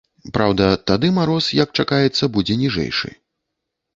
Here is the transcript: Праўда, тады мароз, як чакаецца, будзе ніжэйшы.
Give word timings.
Праўда, 0.35 0.69
тады 0.91 1.07
мароз, 1.17 1.49
як 1.63 1.75
чакаецца, 1.83 2.31
будзе 2.37 2.57
ніжэйшы. 2.63 3.09